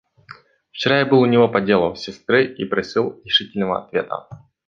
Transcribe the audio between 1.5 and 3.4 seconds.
делу сестры и просил